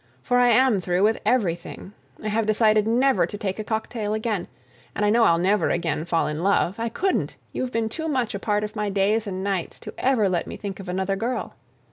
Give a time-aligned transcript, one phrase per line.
[0.23, 1.93] For I am through with everything.
[2.23, 4.47] I have decided never to take a cocktail again,
[4.95, 8.63] and I know I'll never again fall in love—I couldn't—you've been too much a part
[8.63, 11.53] of my days and nights to ever let me think of another girl.